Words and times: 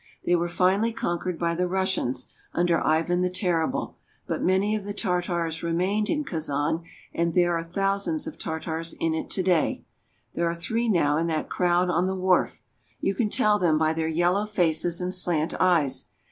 They 0.25 0.35
were 0.35 0.47
finally 0.49 0.91
conquered 0.93 1.37
by 1.37 1.53
the 1.53 1.67
Russians, 1.67 2.31
under 2.55 2.83
Ivan 2.83 3.21
the 3.21 3.29
Terrible, 3.29 3.97
but 4.25 4.41
many 4.41 4.75
of 4.75 4.83
the 4.83 4.95
Tartars 4.95 5.61
remained 5.61 6.09
in 6.09 6.23
Kazan, 6.23 6.81
and 7.13 7.35
there 7.35 7.55
are 7.55 7.63
thousands 7.63 8.25
of 8.25 8.39
Tartars 8.39 8.93
in 8.99 9.13
it 9.13 9.29
to 9.29 9.43
day. 9.43 9.83
There 10.33 10.49
are 10.49 10.55
three 10.55 10.89
now 10.89 11.17
in 11.17 11.27
that 11.27 11.49
crowd 11.49 11.91
on 11.91 12.07
the 12.07 12.15
wharf! 12.15 12.63
You 12.99 13.13
can 13.13 13.29
tell 13.29 13.59
them 13.59 13.77
by 13.77 13.93
their 13.93 14.07
yellow 14.07 14.47
faces 14.47 15.01
and 15.01 15.13
slant 15.13 15.53
eyes. 15.59 16.07